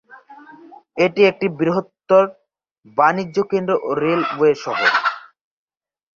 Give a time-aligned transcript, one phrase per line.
[0.97, 1.87] এটি একটি বৃহৎ
[2.97, 4.89] বাণিজ্য কেন্দ্র ও রেলওয়ে শহর।